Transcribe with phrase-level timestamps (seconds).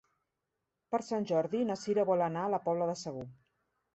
[0.93, 3.27] Per Sant Jordi na Sira vol anar a la Pobla de Segur.